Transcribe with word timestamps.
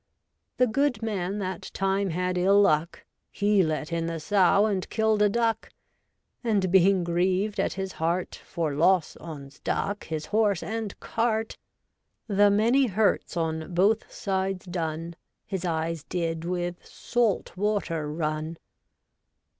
The 0.57 0.65
goodman 0.65 1.37
that 1.37 1.69
time 1.75 2.09
had 2.09 2.35
ill 2.35 2.59
luck; 2.59 3.05
He 3.31 3.61
let 3.61 3.93
in 3.93 4.07
the 4.07 4.19
sow 4.19 4.65
and 4.65 4.89
killed 4.89 5.21
a 5.21 5.29
duck. 5.29 5.69
And, 6.43 6.71
being 6.71 7.03
grieved 7.03 7.59
at 7.59 7.73
his 7.73 7.91
heart, 7.91 8.31
DOMESTIC 8.31 8.47
STRIFE, 8.49 8.57
129 8.57 8.89
For 8.89 8.93
loss 8.95 9.17
on 9.43 9.49
's 9.51 9.59
duck, 9.59 10.03
his 10.05 10.25
horse 10.25 10.63
and 10.63 10.99
cart, 10.99 11.55
The 12.25 12.49
many 12.49 12.87
hurts 12.87 13.37
on 13.37 13.75
both 13.75 14.11
sides 14.11 14.65
done, 14.65 15.15
His 15.45 15.65
eyes 15.65 16.03
did 16.05 16.45
with 16.45 16.83
salt 16.83 17.55
water 17.55 18.11
run. 18.11 18.57